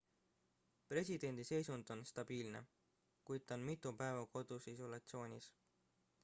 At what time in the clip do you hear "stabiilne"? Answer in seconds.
2.11-2.61